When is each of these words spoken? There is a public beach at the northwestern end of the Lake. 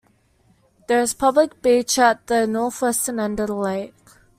There 0.87 0.99
is 0.99 1.13
a 1.13 1.15
public 1.15 1.61
beach 1.61 1.99
at 1.99 2.25
the 2.25 2.47
northwestern 2.47 3.19
end 3.19 3.39
of 3.39 3.49
the 3.49 3.55
Lake. 3.55 3.93